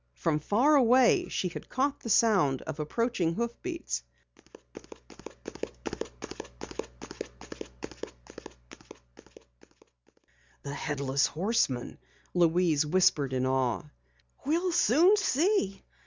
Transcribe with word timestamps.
From 0.15 0.39
far 0.39 0.73
away 0.75 1.29
she 1.29 1.49
had 1.49 1.69
caught 1.69 1.99
the 1.99 2.09
sound 2.09 2.63
of 2.63 2.79
approaching 2.79 3.35
hoofbeats. 3.35 4.01
"The 10.63 10.73
Headless 10.73 11.27
Horseman!" 11.27 11.99
Louise 12.33 12.83
whispered 12.83 13.31
in 13.31 13.45
awe. 13.45 13.83
"We'll 14.43 14.71
soon 14.71 15.15
see. 15.17 15.83
Mrs. 15.83 15.87